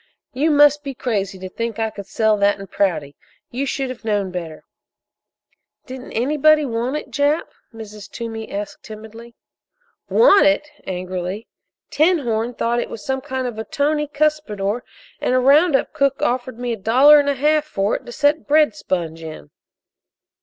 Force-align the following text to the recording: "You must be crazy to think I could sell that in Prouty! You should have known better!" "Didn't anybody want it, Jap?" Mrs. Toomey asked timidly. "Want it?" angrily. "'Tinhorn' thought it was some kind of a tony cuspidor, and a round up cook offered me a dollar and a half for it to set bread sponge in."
"You 0.33 0.49
must 0.49 0.81
be 0.83 0.95
crazy 0.95 1.37
to 1.37 1.47
think 1.47 1.77
I 1.77 1.91
could 1.91 2.07
sell 2.07 2.35
that 2.37 2.59
in 2.59 2.65
Prouty! 2.65 3.15
You 3.51 3.67
should 3.67 3.91
have 3.91 4.03
known 4.03 4.31
better!" 4.31 4.63
"Didn't 5.85 6.13
anybody 6.13 6.65
want 6.65 6.95
it, 6.97 7.11
Jap?" 7.11 7.49
Mrs. 7.71 8.09
Toomey 8.09 8.49
asked 8.51 8.81
timidly. 8.83 9.35
"Want 10.09 10.47
it?" 10.47 10.67
angrily. 10.87 11.45
"'Tinhorn' 11.91 12.55
thought 12.57 12.79
it 12.79 12.89
was 12.89 13.05
some 13.05 13.21
kind 13.21 13.45
of 13.45 13.59
a 13.59 13.63
tony 13.63 14.07
cuspidor, 14.07 14.81
and 15.19 15.35
a 15.35 15.39
round 15.39 15.75
up 15.75 15.93
cook 15.93 16.19
offered 16.23 16.57
me 16.57 16.73
a 16.73 16.77
dollar 16.77 17.19
and 17.19 17.29
a 17.29 17.35
half 17.35 17.65
for 17.65 17.95
it 17.95 18.03
to 18.07 18.11
set 18.11 18.47
bread 18.47 18.73
sponge 18.75 19.21
in." 19.21 19.51